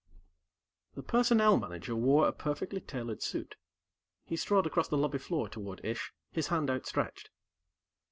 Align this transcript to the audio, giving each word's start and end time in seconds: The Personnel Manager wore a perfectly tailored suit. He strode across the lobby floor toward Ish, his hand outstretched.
The 0.95 1.03
Personnel 1.03 1.57
Manager 1.57 1.95
wore 1.95 2.27
a 2.27 2.31
perfectly 2.33 2.81
tailored 2.81 3.21
suit. 3.21 3.53
He 4.25 4.35
strode 4.35 4.65
across 4.65 4.87
the 4.87 4.97
lobby 4.97 5.19
floor 5.19 5.47
toward 5.47 5.79
Ish, 5.85 6.11
his 6.31 6.47
hand 6.47 6.71
outstretched. 6.71 7.29